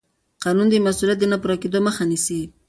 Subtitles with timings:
[0.43, 2.39] قانون د مسوولیت د نه پوره کېدو مخه نیسي.